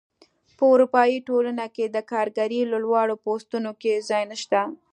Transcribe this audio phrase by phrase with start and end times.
[0.57, 4.59] په اروپايي ټولنه کې د کارګرۍ لوړو پوستونو کې ځای نشته.